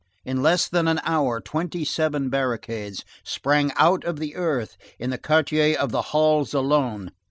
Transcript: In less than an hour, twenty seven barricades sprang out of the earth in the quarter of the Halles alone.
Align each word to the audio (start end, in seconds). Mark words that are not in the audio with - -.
In 0.25 0.41
less 0.41 0.67
than 0.67 0.87
an 0.87 0.99
hour, 1.03 1.39
twenty 1.39 1.85
seven 1.85 2.29
barricades 2.31 3.05
sprang 3.23 3.71
out 3.75 4.03
of 4.03 4.17
the 4.17 4.35
earth 4.35 4.75
in 4.97 5.11
the 5.11 5.19
quarter 5.19 5.75
of 5.77 5.91
the 5.91 6.01
Halles 6.01 6.55
alone. 6.55 7.11